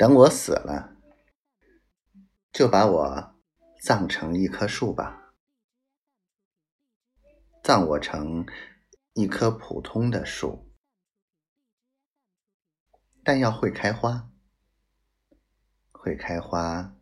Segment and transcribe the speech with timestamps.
[0.00, 0.96] 等我死了，
[2.50, 3.34] 就把我
[3.82, 5.34] 葬成一棵树吧，
[7.62, 8.46] 葬我成
[9.12, 10.72] 一棵普通的树，
[13.22, 14.30] 但要会开花，
[15.92, 16.96] 会开花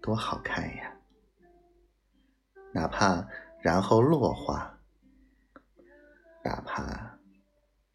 [0.00, 0.98] 多好看呀！
[2.72, 3.28] 哪怕
[3.60, 4.80] 然后落花，
[6.42, 7.20] 哪怕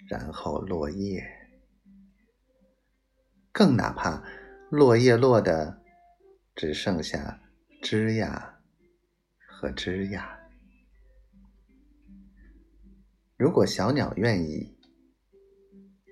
[0.07, 1.44] 然后落叶。
[3.57, 4.21] 更哪怕
[4.69, 5.81] 落叶落的
[6.57, 7.39] 只剩下
[7.81, 8.59] 枝桠
[9.47, 10.21] 和枝桠，
[13.37, 14.77] 如果小鸟愿意，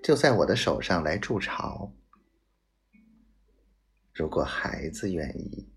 [0.02, 1.92] 就在我的手上来筑巢；
[4.14, 5.70] 如果孩子愿意，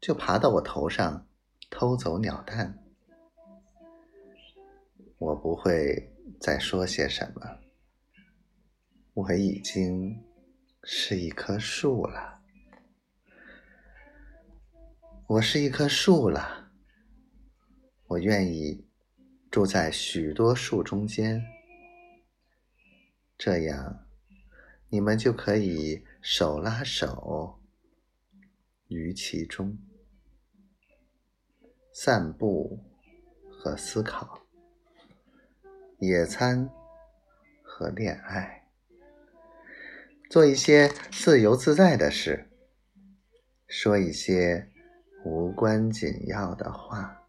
[0.00, 1.24] 就爬到我头上
[1.70, 2.76] 偷走鸟蛋。
[5.18, 7.55] 我不会再说些什么。
[9.16, 10.22] 我已经
[10.84, 12.42] 是一棵树了，
[15.26, 16.70] 我是一棵树了。
[18.08, 18.86] 我愿意
[19.50, 21.42] 住在许多树中间，
[23.38, 24.06] 这样
[24.90, 27.58] 你们就可以手拉手
[28.88, 29.78] 于其中
[31.90, 32.84] 散步
[33.50, 34.42] 和思考，
[36.00, 36.68] 野餐
[37.62, 38.65] 和恋爱。
[40.28, 42.50] 做一些自由自在的事，
[43.68, 44.72] 说一些
[45.24, 47.28] 无关紧要的话。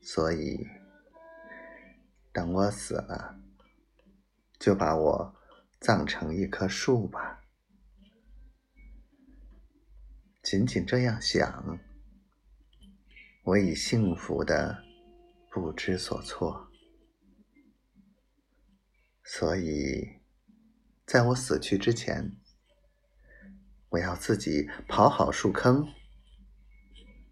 [0.00, 0.66] 所以，
[2.32, 3.40] 等我死了，
[4.58, 5.34] 就把我
[5.80, 7.44] 葬成一棵树吧。
[10.42, 11.78] 仅仅这样想，
[13.42, 14.84] 我已幸福的
[15.50, 16.70] 不知所措。
[19.24, 20.17] 所以。
[21.08, 22.36] 在我死去之前，
[23.88, 25.88] 我要自己刨好树坑，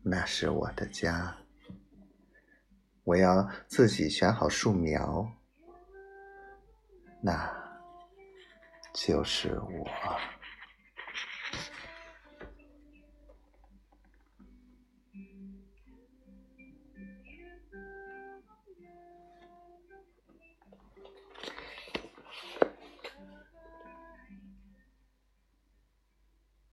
[0.02, 1.36] 那是我的家。
[3.04, 5.30] 我要自己选好树苗，
[7.20, 7.54] 那
[8.94, 9.86] 就是我。